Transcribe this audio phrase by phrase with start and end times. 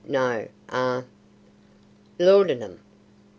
[0.03, 0.47] No.
[0.73, 1.01] Eh!
[2.17, 2.79] Laudanum!